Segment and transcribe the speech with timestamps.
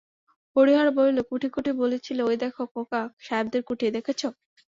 [0.55, 4.27] হরিহর বলিল, কুঠি কুঠি বলছিলে, ওই দেখো খোকা, সাহেবদের কুঠি, দেখেচো?